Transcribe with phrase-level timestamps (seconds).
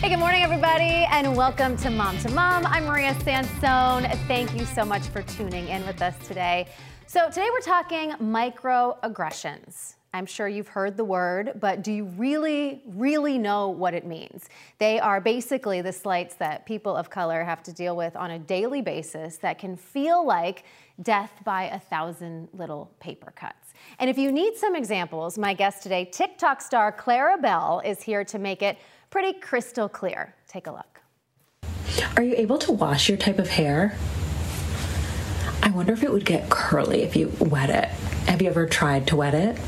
[0.00, 2.64] Hey, good morning, everybody, and welcome to Mom to Mom.
[2.64, 4.10] I'm Maria Sansone.
[4.26, 6.68] Thank you so much for tuning in with us today.
[7.06, 9.96] So, today we're talking microaggressions.
[10.14, 14.48] I'm sure you've heard the word, but do you really, really know what it means?
[14.78, 18.38] They are basically the slights that people of color have to deal with on a
[18.38, 20.64] daily basis that can feel like
[21.02, 23.74] death by a thousand little paper cuts.
[23.98, 28.38] And if you need some examples, my guest today, TikTok star Clarabelle, is here to
[28.38, 28.78] make it
[29.10, 30.34] pretty crystal clear.
[30.48, 31.00] Take a look.
[32.16, 33.96] Are you able to wash your type of hair?
[35.62, 37.88] I wonder if it would get curly if you wet it.
[38.28, 39.58] Have you ever tried to wet it?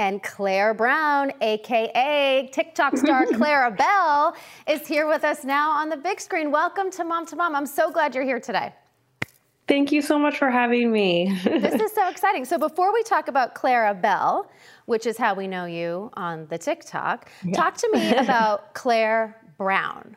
[0.00, 4.36] And Clare Brown, aka TikTok star Clarabelle,
[4.68, 6.52] is here with us now on the big screen.
[6.52, 7.56] Welcome to Mom to Mom.
[7.56, 8.72] I'm so glad you're here today.
[9.68, 11.38] Thank you so much for having me.
[11.44, 12.46] this is so exciting.
[12.46, 14.46] So, before we talk about Clarabelle,
[14.86, 17.52] which is how we know you on the TikTok, yeah.
[17.52, 20.16] talk to me about Clare Brown.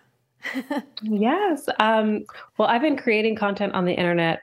[1.02, 1.68] yes.
[1.80, 2.26] Um,
[2.58, 4.42] well, I've been creating content on the internet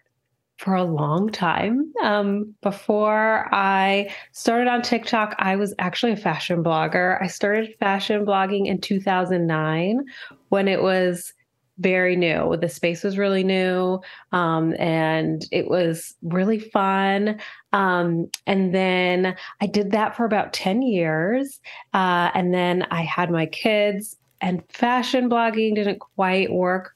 [0.59, 1.93] for a long time.
[2.03, 7.21] Um, before I started on TikTok, I was actually a fashion blogger.
[7.23, 10.05] I started fashion blogging in 2009
[10.49, 11.33] when it was
[11.79, 12.57] very new.
[12.61, 14.01] The space was really new
[14.33, 17.41] um, and it was really fun.
[17.73, 21.61] Um, and then I did that for about 10 years.
[21.95, 26.95] Uh, and then I had my kids, and fashion blogging didn't quite work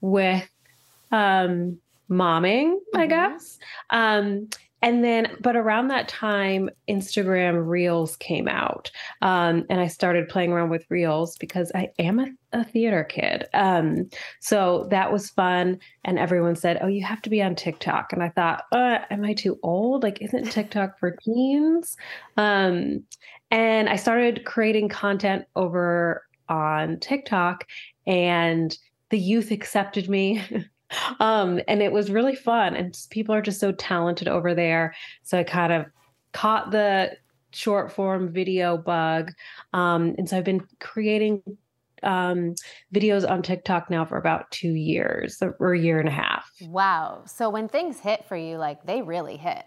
[0.00, 0.48] with
[1.10, 1.78] um,
[2.10, 2.98] momming, mm-hmm.
[2.98, 3.58] I guess.
[3.90, 4.48] Um,
[4.82, 8.90] and then, but around that time, Instagram Reels came out.
[9.22, 13.46] Um, and I started playing around with Reels because I am a, a theater kid.
[13.54, 14.10] Um,
[14.40, 15.78] so that was fun.
[16.04, 18.12] And everyone said, Oh, you have to be on TikTok.
[18.12, 20.02] And I thought, uh, Am I too old?
[20.02, 21.96] Like, isn't TikTok for teens?
[22.36, 23.04] Um,
[23.52, 27.66] and I started creating content over on TikTok,
[28.06, 28.76] and
[29.10, 30.42] the youth accepted me.
[31.20, 32.76] um, and it was really fun.
[32.76, 34.94] And people are just so talented over there.
[35.22, 35.86] So I kind of
[36.32, 37.16] caught the
[37.52, 39.32] short form video bug.
[39.72, 41.42] Um, and so I've been creating
[42.02, 42.54] um,
[42.94, 46.50] videos on TikTok now for about two years or a year and a half.
[46.62, 47.22] Wow.
[47.26, 49.64] So when things hit for you, like they really hit.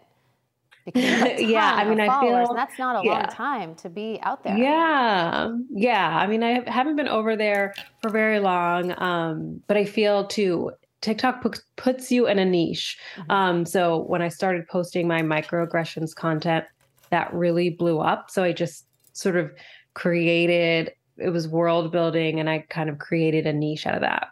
[0.93, 3.13] yeah, I mean, I feel that's not a yeah.
[3.13, 4.55] long time to be out there.
[4.55, 6.15] Yeah, yeah.
[6.15, 10.73] I mean, I haven't been over there for very long, um, but I feel too
[11.05, 12.97] TikTok puts puts you in a niche.
[13.17, 13.31] Mm-hmm.
[13.31, 16.65] Um, so when I started posting my microaggressions content,
[17.11, 18.31] that really blew up.
[18.31, 19.51] So I just sort of
[19.93, 24.29] created it was world building, and I kind of created a niche out of that.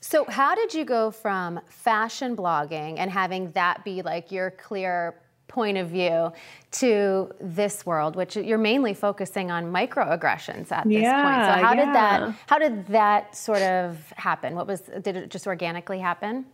[0.00, 5.20] So how did you go from fashion blogging and having that be like your clear
[5.50, 6.32] point of view
[6.70, 11.44] to this world, which you're mainly focusing on microaggressions at this yeah, point.
[11.44, 11.84] So how yeah.
[11.84, 14.54] did that how did that sort of happen?
[14.54, 16.46] What was did it just organically happen?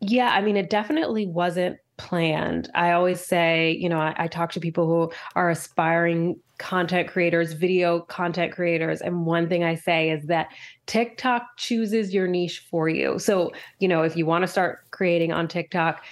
[0.00, 2.70] Yeah, I mean it definitely wasn't planned.
[2.74, 7.52] I always say, you know, I, I talk to people who are aspiring content creators,
[7.52, 9.02] video content creators.
[9.02, 10.48] And one thing I say is that
[10.86, 13.18] TikTok chooses your niche for you.
[13.18, 16.02] So, you know, if you want to start creating on TikTok,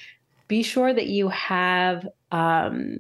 [0.49, 2.99] be sure that you have um,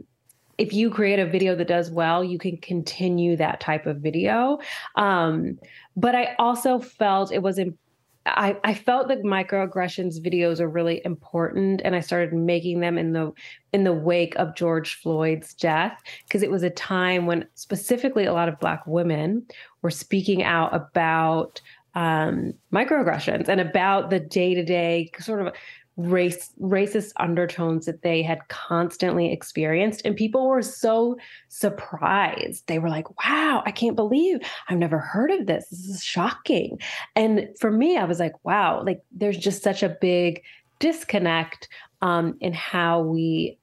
[0.59, 4.59] if you create a video that does well, you can continue that type of video.
[4.97, 5.58] Um,
[5.97, 7.78] but I also felt it was in,
[8.26, 13.12] I, I felt that microaggressions videos are really important, and I started making them in
[13.12, 13.32] the
[13.72, 18.34] in the wake of George Floyd's death because it was a time when specifically a
[18.34, 19.47] lot of Black women
[19.82, 21.60] were speaking out about
[21.94, 25.54] um, microaggressions and about the day to day sort of
[25.98, 30.00] race racist undertones that they had constantly experienced.
[30.04, 31.16] And people were so
[31.48, 32.66] surprised.
[32.69, 34.38] They were like wow i can't believe
[34.69, 35.69] i've never heard of this.
[35.69, 36.78] This is shocking.
[37.16, 40.42] And for me i was like wow like there's just such a big
[40.78, 41.69] disconnect
[42.00, 43.58] um, in how we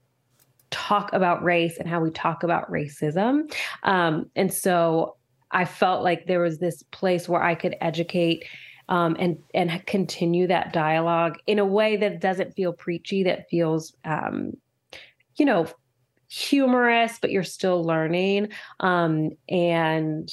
[0.72, 3.50] talk about race and how we talk about racism.
[3.83, 5.15] Um, and so
[5.51, 8.44] i felt like there was this place where i could educate
[8.89, 13.95] um, and and continue that dialogue in a way that doesn't feel preachy, that feels,
[14.03, 14.53] um,
[15.37, 15.67] you know,
[16.27, 18.49] humorous, but you're still learning,
[18.79, 20.29] um, and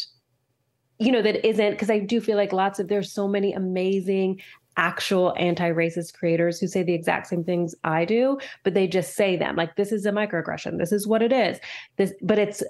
[0.98, 4.40] you know that isn't because I do feel like lots of there's so many amazing
[4.76, 9.36] actual anti-racist creators who say the exact same things I do, but they just say
[9.36, 11.58] them like this is a microaggression, this is what it is.
[11.96, 12.62] This, but it's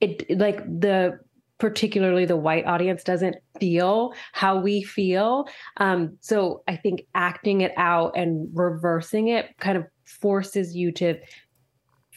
[0.00, 1.18] it like the
[1.58, 5.46] particularly the white audience doesn't feel how we feel.
[5.78, 11.18] Um, so I think acting it out and reversing it kind of forces you to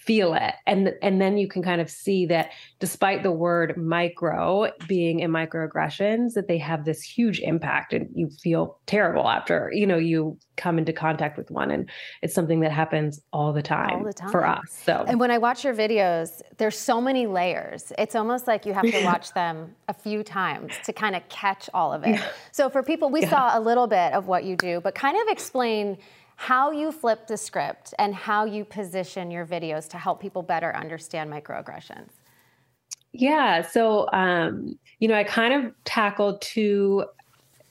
[0.09, 4.67] feel it and and then you can kind of see that despite the word micro
[4.87, 9.85] being in microaggressions that they have this huge impact and you feel terrible after you
[9.85, 11.87] know you come into contact with one and
[12.23, 14.31] it's something that happens all the time, all the time.
[14.31, 18.47] for us so and when i watch your videos there's so many layers it's almost
[18.47, 22.01] like you have to watch them a few times to kind of catch all of
[22.03, 22.27] it yeah.
[22.51, 23.29] so for people we yeah.
[23.29, 25.99] saw a little bit of what you do but kind of explain
[26.39, 30.73] how you flip the script and how you position your videos to help people better
[30.73, 32.11] understand microaggressions.
[33.11, 33.61] Yeah.
[33.61, 37.03] So, um, you know, I kind of tackled two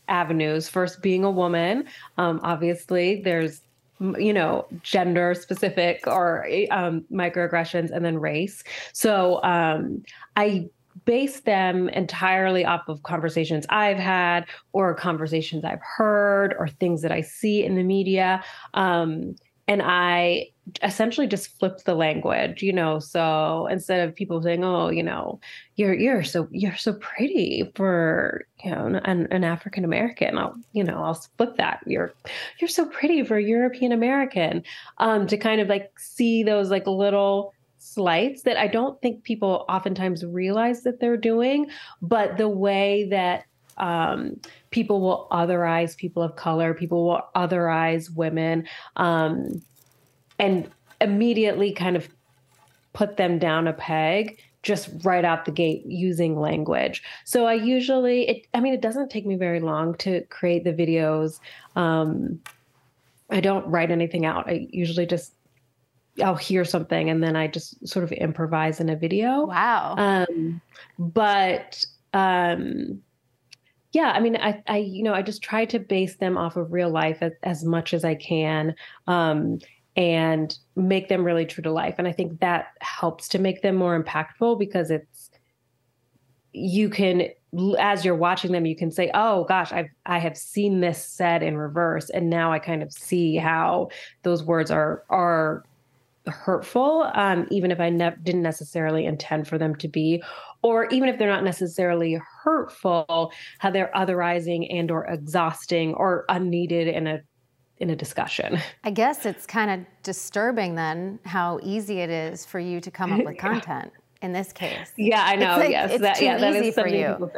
[0.06, 0.68] avenues.
[0.68, 1.86] First, being a woman,
[2.18, 3.62] um, obviously, there's
[4.00, 8.62] you know gender specific or um, microaggressions and then race
[8.92, 10.04] so um,
[10.36, 10.68] i
[11.04, 17.12] base them entirely off of conversations I've had or conversations I've heard or things that
[17.12, 18.42] I see in the media.
[18.74, 19.36] Um,
[19.68, 20.48] and I
[20.82, 22.98] essentially just flipped the language, you know.
[22.98, 25.40] So instead of people saying, "Oh, you know,
[25.76, 30.82] you're you're so you're so pretty for you know an, an African American," I'll you
[30.82, 31.80] know I'll flip that.
[31.86, 32.12] You're
[32.60, 34.64] you're so pretty for European American.
[34.98, 39.64] Um, to kind of like see those like little slights that I don't think people
[39.68, 41.70] oftentimes realize that they're doing,
[42.02, 43.44] but the way that
[43.78, 44.40] um,
[44.70, 48.66] people will otherize people of color, people will otherize women,
[48.96, 49.62] um,
[50.38, 50.68] and
[51.00, 52.08] immediately kind of
[52.92, 57.02] put them down a peg just right out the gate using language.
[57.24, 60.72] So I usually, it, I mean, it doesn't take me very long to create the
[60.72, 61.38] videos.
[61.76, 62.40] Um,
[63.30, 64.48] I don't write anything out.
[64.48, 65.32] I usually just
[66.22, 69.46] I'll hear something and then I just sort of improvise in a video.
[69.46, 69.94] Wow.
[69.96, 70.60] Um,
[70.98, 73.00] but um,
[73.92, 76.72] yeah, I mean, I, I, you know, I just try to base them off of
[76.72, 78.74] real life as, as much as I can,
[79.06, 79.58] um,
[79.96, 81.96] and make them really true to life.
[81.98, 85.30] And I think that helps to make them more impactful because it's
[86.52, 87.28] you can
[87.78, 91.42] as you're watching them you can say oh gosh i've i have seen this said
[91.42, 93.88] in reverse and now i kind of see how
[94.22, 95.64] those words are are
[96.28, 100.22] hurtful, um, even if I ne- didn't necessarily intend for them to be,
[100.62, 106.88] or even if they're not necessarily hurtful, how they're otherizing and or exhausting or unneeded
[106.88, 107.20] in a
[107.78, 108.58] in a discussion.
[108.84, 113.12] I guess it's kind of disturbing then how easy it is for you to come
[113.12, 113.92] up with content
[114.22, 114.92] in this case.
[114.96, 115.58] Yeah, I know.
[115.58, 117.30] Like, yes, it's that, too yeah, that easy for you.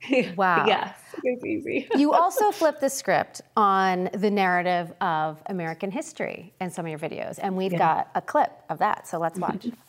[0.36, 0.64] Wow.
[0.66, 1.88] yes, it's easy.
[1.96, 6.98] you also flip the script on the narrative of American history in some of your
[6.98, 7.78] videos, and we've yeah.
[7.78, 9.08] got a clip of that.
[9.08, 9.66] So let's watch.
[9.66, 9.88] Mm-hmm.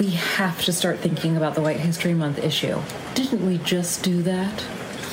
[0.00, 2.80] We have to start thinking about the White History Month issue.
[3.14, 4.64] Didn't we just do that?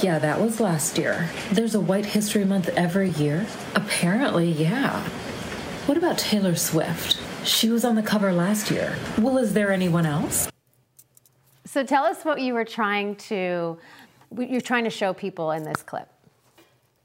[0.02, 1.30] Yeah, that was last year.
[1.52, 3.46] There's a White History Month every year?
[3.76, 5.02] Apparently, yeah.
[5.88, 7.18] What about Taylor Swift?
[7.46, 8.96] She was on the cover last year.
[9.18, 10.50] Well, is there anyone else?
[11.68, 13.78] So tell us what you were trying to
[14.38, 16.10] you're trying to show people in this clip.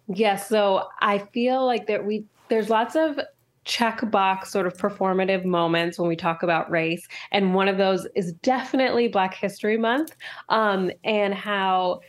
[0.09, 3.19] Yes, yeah, so I feel like that we there's lots of
[3.65, 8.33] checkbox sort of performative moments when we talk about race and one of those is
[8.43, 10.17] definitely black history month
[10.49, 12.01] um, and how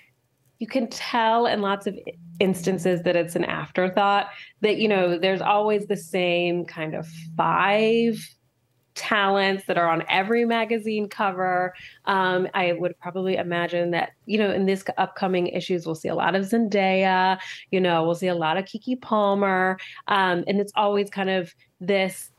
[0.58, 1.96] you can tell in lots of
[2.40, 4.30] instances that it's an afterthought
[4.62, 7.08] that you know there's always the same kind of
[7.38, 8.18] five
[8.96, 11.74] talents that are on every magazine cover.
[12.06, 16.16] Um, I would probably imagine that, you know, in this upcoming issues, we'll see a
[16.16, 17.40] lot of Zendaya,
[17.72, 19.78] you know, we'll see a lot of Keke Palmer.
[20.08, 22.32] Um, and it's always kind of this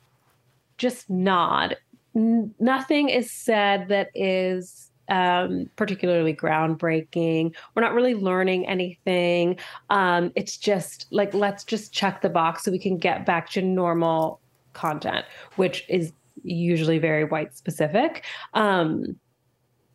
[0.78, 1.76] just nod.
[2.14, 7.54] N- nothing is said that is um, particularly groundbreaking.
[7.74, 9.58] We're not really learning anything.
[9.90, 13.62] Um, it's just like, let's just check the box so we can get back to
[13.62, 14.40] normal
[14.72, 15.24] content,
[15.56, 16.12] which is
[16.44, 18.24] usually very white specific.
[18.52, 19.16] Um,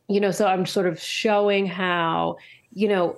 [0.07, 2.37] you know, so I'm sort of showing how,
[2.73, 3.17] you know,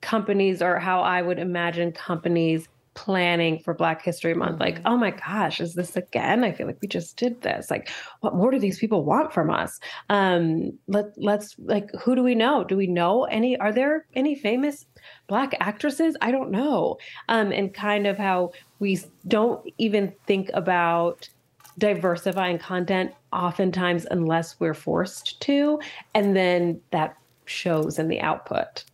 [0.00, 4.54] companies or how I would imagine companies planning for Black History Month.
[4.54, 4.62] Mm-hmm.
[4.62, 6.42] Like, oh my gosh, is this again?
[6.42, 7.70] I feel like we just did this.
[7.70, 7.90] Like,
[8.20, 9.78] what more do these people want from us?
[10.08, 12.64] Um, let let's like, who do we know?
[12.64, 13.56] Do we know any?
[13.58, 14.86] Are there any famous
[15.28, 16.16] Black actresses?
[16.20, 16.96] I don't know.
[17.28, 21.28] Um, and kind of how we don't even think about
[21.78, 25.78] diversifying content oftentimes unless we're forced to
[26.14, 28.84] and then that shows in the output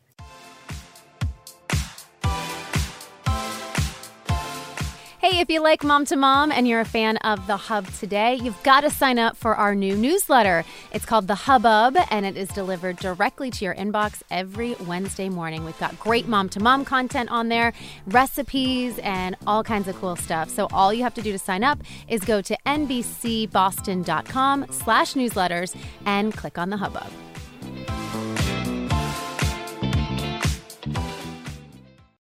[5.23, 8.41] Hey, if you like Mom to Mom and you're a fan of The Hub today,
[8.43, 10.64] you've got to sign up for our new newsletter.
[10.93, 15.64] It's called The Hubbub, and it is delivered directly to your inbox every Wednesday morning.
[15.64, 17.73] We've got great Mom to Mom content on there,
[18.09, 20.50] recipes, and all kinds of cool stuff.
[20.50, 25.76] So all you have to do to sign up is go to nbcboston.com slash newsletters
[26.05, 27.12] and click on The Hubbub.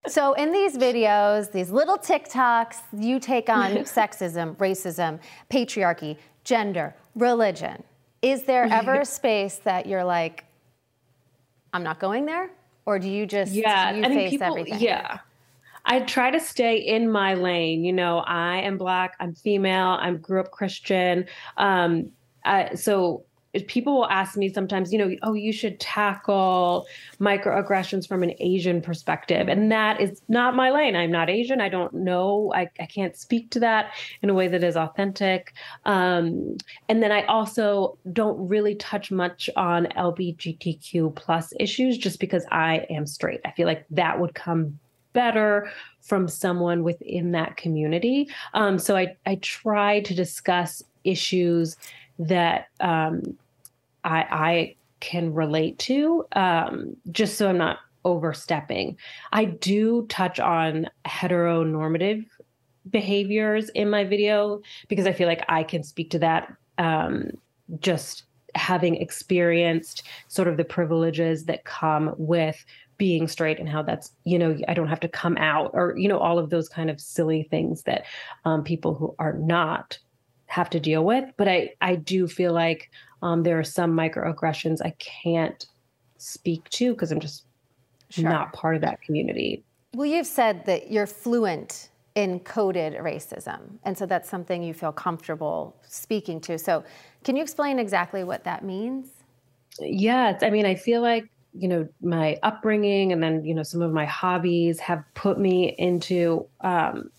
[0.08, 5.20] So, in these videos, these little TikToks, you take on sexism, racism,
[5.50, 7.84] patriarchy, gender, religion.
[8.22, 10.46] Is there ever a space that you're like,
[11.74, 12.50] I'm not going there?
[12.86, 14.80] Or do you just yeah, you I mean, face people, everything?
[14.80, 15.20] Yeah.
[15.86, 17.84] I try to stay in my lane.
[17.84, 21.26] You know, I am black, I'm female, I grew up Christian.
[21.58, 22.12] Um,
[22.44, 23.25] I, so
[23.64, 26.86] people will ask me sometimes, you know, oh, you should tackle
[27.20, 29.48] microaggressions from an Asian perspective.
[29.48, 30.96] And that is not my lane.
[30.96, 31.62] I'm not Asian.
[31.62, 32.52] I don't know.
[32.56, 35.54] I, I can't speak to that in a way that is authentic.
[35.86, 36.58] Um,
[36.90, 42.86] and then I also don't really touch much on LGBTQ plus issues just because I
[42.90, 43.42] am straight.
[43.46, 44.80] I feel like that would come
[45.14, 45.72] better
[46.02, 48.30] from someone within that community.
[48.54, 51.78] Um, so I, I try to discuss issues
[52.20, 53.38] that um,
[54.06, 58.98] I, I can relate to, um, just so I'm not overstepping.
[59.34, 62.26] I do touch on heteronormative
[62.90, 67.32] behaviors in my video because I feel like I can speak to that um,
[67.80, 72.64] just having experienced sort of the privileges that come with
[72.98, 76.08] being straight and how that's you know i don't have to come out or you
[76.08, 78.06] know all of those kind of silly things that
[78.46, 79.98] um, people who are not
[80.46, 82.90] have to deal with but i i do feel like
[83.26, 85.66] um, there are some microaggressions I can't
[86.18, 87.46] speak to because I'm just
[88.10, 88.30] sure.
[88.30, 89.64] not part of that community.
[89.96, 94.92] Well, you've said that you're fluent in coded racism, and so that's something you feel
[94.92, 96.60] comfortable speaking to.
[96.60, 96.84] So,
[97.24, 99.08] can you explain exactly what that means?
[99.80, 101.28] Yes, I mean, I feel like
[101.58, 105.74] you know my upbringing and then you know some of my hobbies have put me
[105.80, 107.10] into um,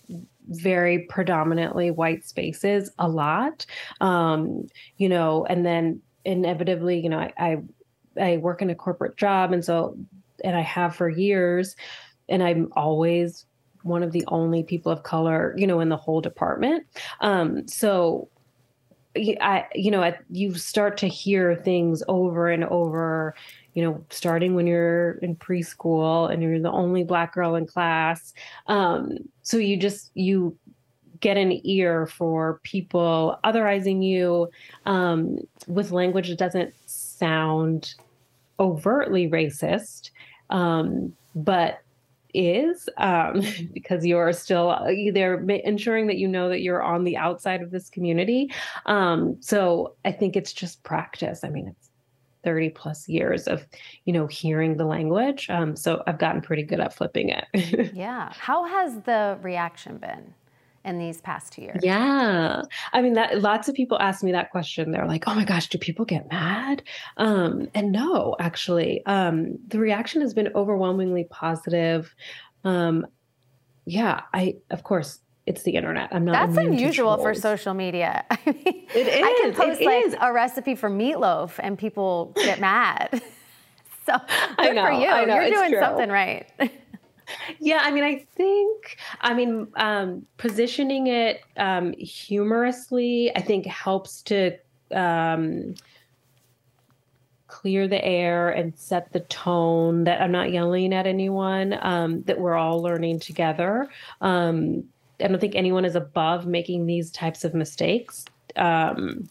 [0.49, 3.67] very predominantly white spaces a lot.
[4.01, 7.57] Um, you know and then inevitably you know I, I
[8.21, 9.97] i work in a corporate job and so
[10.43, 11.77] and i have for years
[12.29, 13.47] and i'm always
[13.83, 16.87] one of the only people of color you know in the whole department.
[17.21, 18.29] Um, so
[19.41, 23.35] I, you know, you start to hear things over and over,
[23.75, 28.35] you know, starting when you're in preschool and you're the only black girl in class.
[28.67, 30.57] Um, so you just, you
[31.21, 34.51] get an ear for people otherizing you
[34.85, 37.95] um, with language that doesn't sound
[38.61, 40.11] overtly racist,
[40.51, 41.81] um, but
[42.37, 47.63] is um, because you're still either ensuring that you know that you're on the outside
[47.63, 48.53] of this community.
[48.87, 51.45] Um, so I think it's just practice.
[51.45, 51.91] I mean, it's
[52.45, 53.67] 30 plus years of
[54.05, 58.33] you know hearing the language um, so i've gotten pretty good at flipping it yeah
[58.39, 60.33] how has the reaction been
[60.87, 62.63] in these past two years yeah
[62.93, 65.69] i mean that lots of people ask me that question they're like oh my gosh
[65.69, 66.83] do people get mad
[67.17, 72.15] um, and no actually um, the reaction has been overwhelmingly positive
[72.65, 73.07] um,
[73.85, 76.09] yeah i of course it's the internet.
[76.11, 76.33] I'm not.
[76.33, 78.25] That's unusual for social media.
[78.31, 79.23] I mean, it is.
[79.25, 80.17] I can post like is.
[80.21, 83.11] a recipe for meatloaf and people get mad.
[84.07, 84.17] so
[84.59, 85.07] good know, for you.
[85.07, 85.81] You're doing true.
[85.81, 86.49] something right.
[87.61, 94.23] yeah, I mean, I think, I mean, um, positioning it um, humorously, I think helps
[94.23, 94.57] to
[94.93, 95.75] um,
[97.47, 102.39] clear the air and set the tone that I'm not yelling at anyone, um, that
[102.39, 103.89] we're all learning together.
[104.21, 104.85] Um,
[105.21, 108.25] I don't think anyone is above making these types of mistakes.
[108.57, 109.29] Um,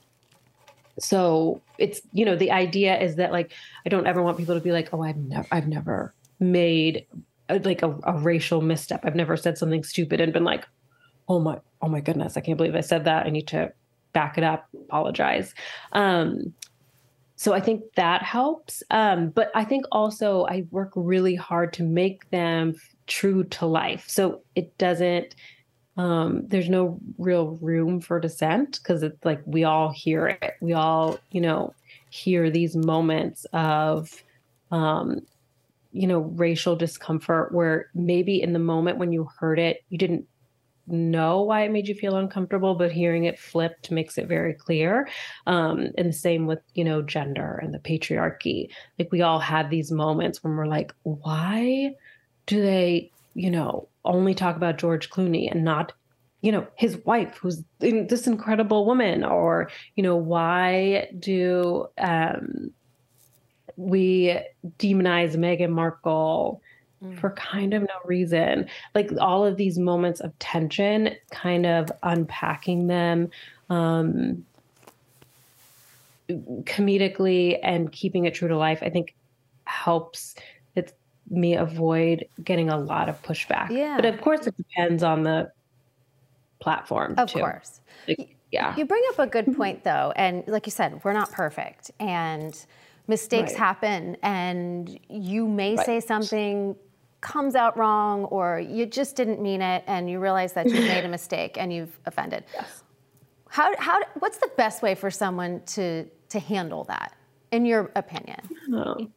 [0.99, 3.51] so it's you know the idea is that like
[3.85, 7.05] I don't ever want people to be like oh I've never I've never made
[7.49, 9.01] like a, a racial misstep.
[9.03, 10.65] I've never said something stupid and been like
[11.27, 13.25] oh my oh my goodness I can't believe I said that.
[13.25, 13.71] I need to
[14.13, 15.53] back it up, apologize.
[15.91, 16.53] Um,
[17.35, 18.81] so I think that helps.
[18.91, 22.75] Um, but I think also I work really hard to make them
[23.07, 24.05] true to life.
[24.07, 25.35] So it doesn't
[25.97, 30.55] um, there's no real room for dissent because it's like we all hear it.
[30.59, 31.73] We all, you know,
[32.09, 34.23] hear these moments of,
[34.71, 35.21] um,
[35.95, 40.27] you know, racial discomfort where maybe in the moment when you heard it, you didn't
[40.87, 45.07] know why it made you feel uncomfortable, but hearing it flipped makes it very clear.
[45.47, 48.67] Um, and the same with, you know, gender and the patriarchy.
[48.99, 51.95] Like we all had these moments when we're like, why
[52.45, 55.93] do they, you know, only talk about George Clooney and not
[56.41, 62.69] you know his wife who's this incredible woman or you know why do um
[63.77, 64.39] we
[64.79, 66.61] demonize Meghan Markle
[67.03, 67.19] mm.
[67.19, 68.67] for kind of no reason.
[68.93, 73.29] Like all of these moments of tension, kind of unpacking them
[73.69, 74.45] um,
[76.29, 79.13] comedically and keeping it true to life, I think
[79.65, 80.35] helps
[80.75, 80.93] it,
[81.29, 83.69] me avoid getting a lot of pushback.
[83.71, 83.95] Yeah.
[83.95, 85.51] But of course, it depends on the
[86.59, 87.15] platform.
[87.17, 87.39] Of too.
[87.39, 87.81] course.
[88.07, 88.75] Like, yeah.
[88.77, 90.13] You bring up a good point, though.
[90.15, 91.91] And like you said, we're not perfect.
[91.99, 92.57] And
[93.07, 93.59] mistakes right.
[93.59, 95.85] happen and you may right.
[95.85, 96.75] say something
[97.21, 101.03] comes out wrong or you just didn't mean it and you realize that you've made
[101.03, 102.43] a mistake and you've offended.
[102.53, 102.83] Yes.
[103.49, 107.13] How, how, what's the best way for someone to, to handle that,
[107.51, 108.39] in your opinion?
[108.71, 109.07] Oh.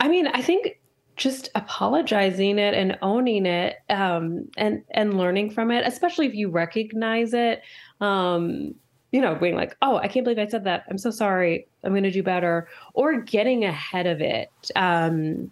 [0.00, 0.80] I mean, I think
[1.16, 6.48] just apologizing it and owning it um, and, and learning from it, especially if you
[6.48, 7.62] recognize it.
[8.00, 8.76] Um,
[9.12, 10.84] you know, being like, oh, I can't believe I said that.
[10.90, 11.66] I'm so sorry.
[11.82, 12.68] I'm going to do better.
[12.94, 15.50] Or getting ahead of it, um,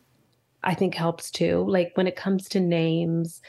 [0.62, 1.64] I think helps too.
[1.68, 3.40] Like when it comes to names,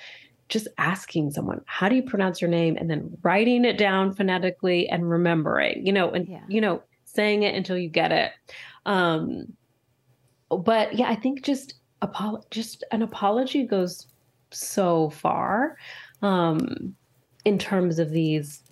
[0.49, 2.77] just asking someone, how do you pronounce your name?
[2.77, 6.43] And then writing it down phonetically and remembering, you know, and, yeah.
[6.47, 8.31] you know, saying it until you get it.
[8.85, 9.51] Um,
[10.49, 14.07] but yeah, I think just apolo- just an apology goes
[14.51, 15.75] so far
[16.21, 16.95] um,
[17.43, 18.63] in terms of these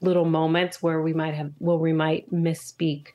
[0.00, 3.08] little moments where we might have where we might misspeak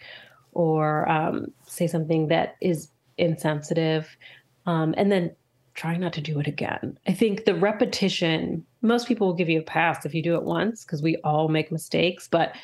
[0.54, 4.18] or um, say something that is insensitive
[4.66, 5.36] um, and then
[5.76, 6.98] try not to do it again.
[7.08, 10.44] I think the repetition most people will give you a pass if you do it
[10.44, 12.56] once because we all make mistakes but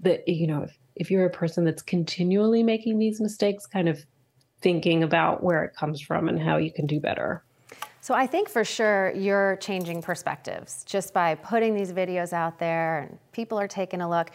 [0.00, 4.04] the you know if, if you're a person that's continually making these mistakes kind of
[4.60, 7.44] thinking about where it comes from and how you can do better
[8.06, 13.00] so I think for sure you're changing perspectives just by putting these videos out there
[13.00, 14.30] and people are taking a look.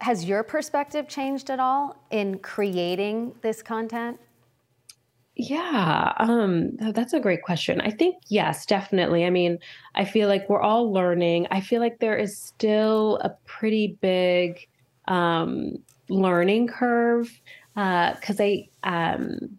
[0.00, 4.20] Has your perspective changed at all in creating this content?
[5.34, 7.80] Yeah, um, that's a great question.
[7.80, 9.24] I think yes, definitely.
[9.24, 9.58] I mean,
[9.96, 11.48] I feel like we're all learning.
[11.50, 14.68] I feel like there is still a pretty big
[15.08, 17.40] um, learning curve
[17.74, 19.58] because uh, I um,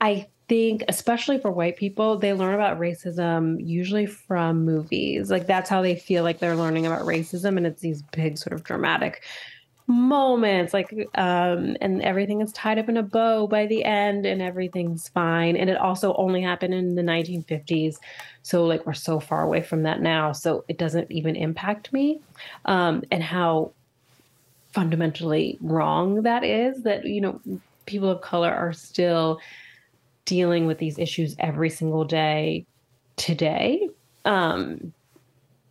[0.00, 5.30] I think, especially for white people, they learn about racism usually from movies.
[5.30, 8.52] Like that's how they feel like they're learning about racism, and it's these big sort
[8.52, 9.22] of dramatic
[9.88, 14.42] moments like um and everything is tied up in a bow by the end and
[14.42, 17.98] everything's fine and it also only happened in the 1950s
[18.42, 22.20] so like we're so far away from that now so it doesn't even impact me
[22.64, 23.70] um and how
[24.72, 27.40] fundamentally wrong that is that you know
[27.86, 29.38] people of color are still
[30.26, 32.66] dealing with these issues every single day
[33.16, 33.88] today.
[34.26, 34.92] Um,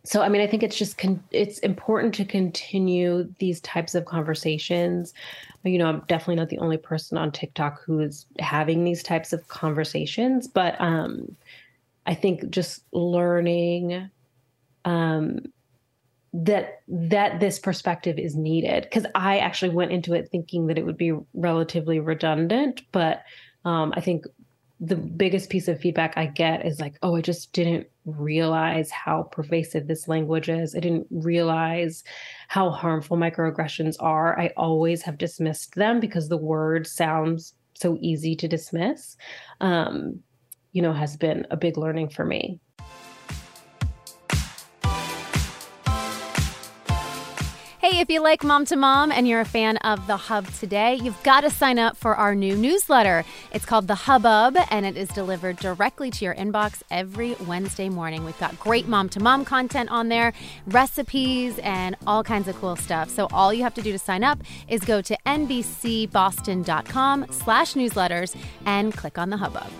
[0.06, 4.04] so, I mean, I think it's just con- it's important to continue these types of
[4.04, 5.12] conversations.
[5.64, 9.32] You know, I'm definitely not the only person on TikTok who is having these types
[9.32, 11.34] of conversations, but um,
[12.06, 14.08] I think just learning
[14.84, 15.40] um,
[16.32, 20.86] that that this perspective is needed because I actually went into it thinking that it
[20.86, 23.24] would be relatively redundant, but
[23.64, 24.24] um, I think
[24.78, 29.22] the biggest piece of feedback I get is like, oh, I just didn't realize how
[29.22, 30.74] pervasive this language is.
[30.74, 32.04] I didn't realize
[32.48, 34.38] how harmful microaggressions are.
[34.38, 39.16] I always have dismissed them because the word sounds so easy to dismiss.
[39.60, 40.20] Um,
[40.72, 42.60] you know, has been a big learning for me.
[47.86, 50.96] Hey, if you like Mom to Mom and you're a fan of The Hub today,
[50.96, 53.24] you've got to sign up for our new newsletter.
[53.52, 58.24] It's called The Hubbub, and it is delivered directly to your inbox every Wednesday morning.
[58.24, 60.32] We've got great Mom to Mom content on there,
[60.66, 63.08] recipes, and all kinds of cool stuff.
[63.08, 68.36] So all you have to do to sign up is go to nbcboston.com slash newsletters
[68.64, 69.70] and click on The Hubbub.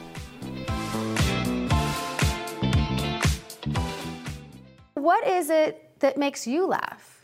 [4.94, 7.15] What is it that makes you laugh?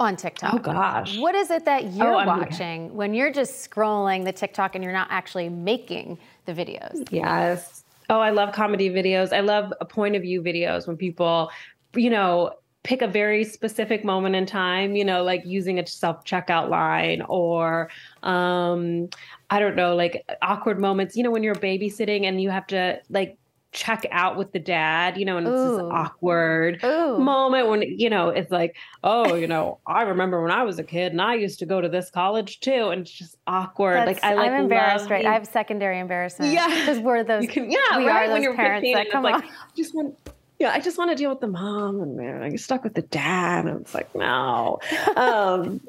[0.00, 0.54] On TikTok.
[0.54, 1.18] Oh gosh.
[1.18, 4.92] What is it that you're oh, watching when you're just scrolling the TikTok and you're
[4.92, 7.08] not actually making the videos?
[7.10, 7.84] Yes.
[8.08, 9.32] Oh, I love comedy videos.
[9.32, 11.50] I love a point of view videos when people,
[11.94, 12.52] you know,
[12.84, 17.20] pick a very specific moment in time, you know, like using a self checkout line
[17.22, 17.90] or
[18.22, 19.08] um
[19.50, 23.00] I don't know, like awkward moments, you know, when you're babysitting and you have to
[23.10, 23.38] like
[23.72, 25.76] check out with the dad, you know, and it's Ooh.
[25.76, 27.18] this awkward Ooh.
[27.18, 30.84] moment when, you know, it's like, oh, you know, I remember when I was a
[30.84, 32.88] kid and I used to go to this college too.
[32.88, 33.96] And it's just awkward.
[33.96, 35.26] That's, like I like I'm embarrassed, right?
[35.26, 36.52] I have secondary embarrassment.
[36.52, 36.66] Yeah.
[36.86, 38.28] Because we're those can, yeah, we right?
[38.30, 39.44] are those parents that come like,
[39.76, 40.16] just want
[40.58, 42.94] yeah, I just want to deal with the mom and man, I get stuck with
[42.94, 43.66] the dad.
[43.66, 44.78] And it's like, no.
[45.16, 45.80] Um,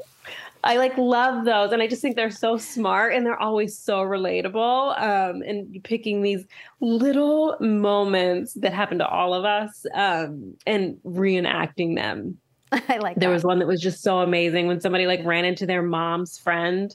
[0.67, 1.71] I like love those.
[1.71, 5.01] And I just think they're so smart and they're always so relatable.
[5.01, 6.45] Um, and picking these
[6.81, 12.37] little moments that happen to all of us um, and reenacting them.
[12.73, 13.33] I like There that.
[13.33, 16.93] was one that was just so amazing when somebody like ran into their mom's friend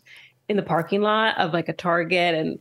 [0.50, 2.58] in the parking lot of like a Target and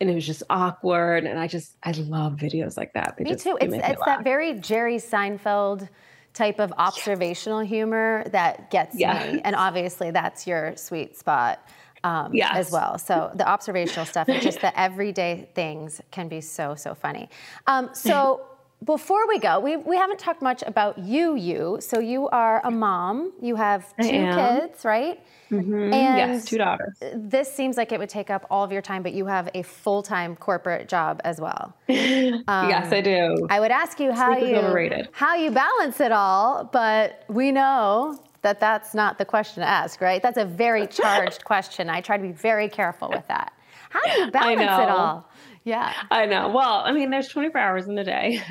[0.00, 1.24] and it was just awkward.
[1.24, 3.14] And I just I love videos like that.
[3.16, 3.58] They Me too.
[3.60, 5.88] It's it's that very Jerry Seinfeld
[6.34, 11.60] type of observational humor that gets me, and obviously that's your sweet spot.
[12.04, 12.54] Um, Yes.
[12.54, 12.96] as well.
[12.96, 17.28] So the observational stuff and just the everyday things can be so so funny.
[17.66, 18.46] Um, so
[18.84, 21.34] before we go, we we haven't talked much about you.
[21.36, 23.32] You so you are a mom.
[23.40, 25.20] You have two kids, right?
[25.50, 25.92] Mhm.
[25.94, 26.96] And yes, two daughters.
[27.14, 29.62] this seems like it would take up all of your time, but you have a
[29.62, 31.74] full time corporate job as well.
[31.88, 33.34] yes, I do.
[33.42, 35.08] Um, I would ask you how Sleep you overrated.
[35.12, 40.00] how you balance it all, but we know that that's not the question to ask,
[40.00, 40.22] right?
[40.22, 41.90] That's a very charged question.
[41.90, 43.52] I try to be very careful with that.
[43.90, 45.26] How do you balance it all?
[45.64, 45.92] Yeah.
[46.10, 46.48] I know.
[46.48, 48.42] Well, I mean, there's 24 hours in a day.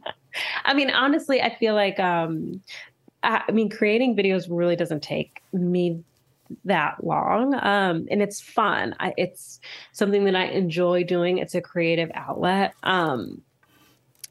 [0.64, 2.62] I mean, honestly, I feel like, um,
[3.22, 6.02] I, mean, creating videos really doesn't take me
[6.64, 7.54] that long.
[7.54, 8.94] Um, and it's fun.
[9.00, 9.60] I, it's
[9.92, 11.38] something that I enjoy doing.
[11.38, 12.74] It's a creative outlet.
[12.82, 13.42] Um,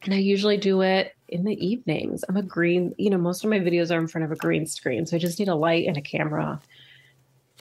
[0.03, 2.25] and I usually do it in the evenings.
[2.27, 4.65] I'm a green, you know, most of my videos are in front of a green
[4.65, 5.05] screen.
[5.05, 6.59] So I just need a light and a camera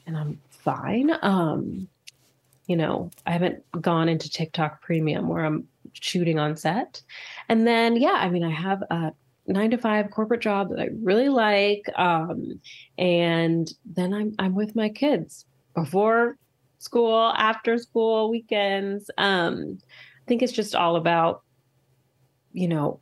[0.05, 1.11] and I'm fine.
[1.21, 1.87] Um,
[2.67, 7.01] you know, I haven't gone into TikTok premium where I'm shooting on set.
[7.49, 9.11] And then, yeah, I mean, I have a
[9.47, 11.83] nine to five corporate job that I really like.
[11.97, 12.61] Um,
[12.97, 15.45] and then I'm, I'm with my kids
[15.75, 16.37] before
[16.79, 19.09] school, after school, weekends.
[19.17, 21.43] Um, I think it's just all about,
[22.53, 22.99] you know,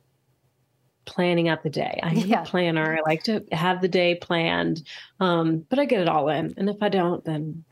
[1.04, 1.98] planning out the day.
[2.02, 2.42] I'm Yeah.
[2.42, 2.98] a planner.
[2.98, 4.82] I like to have the day planned.
[5.18, 6.54] Um, but I get it all in.
[6.56, 7.64] And if I don't, then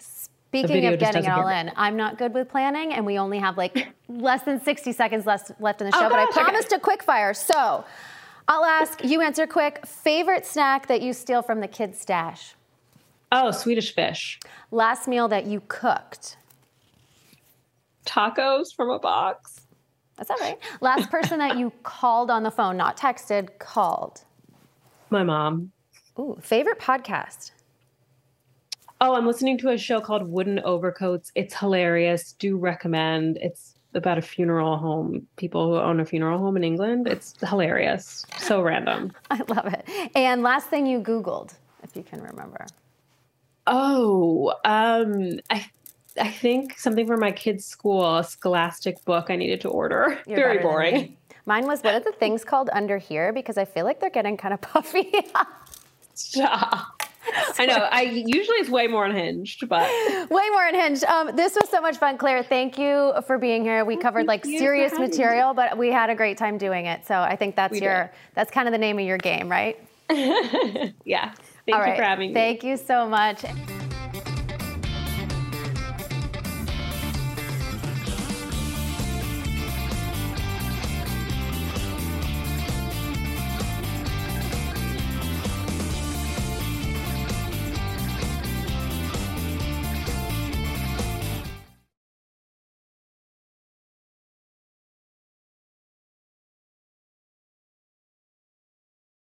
[0.49, 3.57] Speaking of getting it all in, I'm not good with planning, and we only have
[3.59, 6.09] like less than 60 seconds left left in the Oh, show.
[6.09, 6.43] but I gosh, okay.
[6.45, 7.85] promised a quick fire, so
[8.49, 9.21] I'll ask you.
[9.21, 9.87] Answer quick.
[9.87, 12.55] Favorite snack that you steal from the kids' stash?
[13.31, 14.41] oh, Swedish fish.
[14.71, 16.39] Last meal that you cooked?
[18.07, 19.61] Tacos from a box.
[20.17, 20.59] That's all right.
[20.81, 24.23] Last person that you called on the phone, not texted, called.
[25.11, 25.73] My mom.
[26.19, 27.51] Ooh, favorite podcast?
[29.01, 31.31] Oh, I'm listening to a show called Wooden Overcoats.
[31.37, 32.33] It's hilarious.
[32.33, 33.39] Do recommend.
[33.41, 37.07] It's about a funeral home, people who own a funeral home in England.
[37.07, 38.27] It's hilarious.
[38.39, 39.13] So random.
[39.31, 39.89] I love it.
[40.15, 42.67] And last thing you Googled, if you can remember.
[43.67, 45.67] Oh, um, I
[46.21, 50.19] I think something for my kids' school, a scholastic book I needed to order.
[50.27, 51.17] You're Very boring.
[51.47, 53.33] Mine was what are the things called under here?
[53.33, 55.13] Because I feel like they're getting kind of puffy.
[56.15, 56.98] Stop.
[57.59, 57.77] I know.
[57.91, 59.83] I usually it's way more unhinged, but
[60.31, 61.05] Way more unhinged.
[61.05, 62.43] Um, this was so much fun, Clare.
[62.43, 63.85] Thank you for being here.
[63.85, 67.07] We covered like serious material, but we had a great time doing it.
[67.07, 68.11] So I think that's We your did.
[68.35, 69.79] that's kind of the name of your game, right?
[70.11, 71.35] yeah.
[71.67, 71.97] Thank All you right.
[71.97, 72.35] for having me.
[72.35, 73.45] Thank you so much.